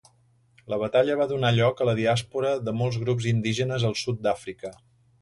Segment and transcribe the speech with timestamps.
[0.73, 4.79] La batalla va donar lloc a la diàspora de molts grups indígenes al sud d'Àfrica.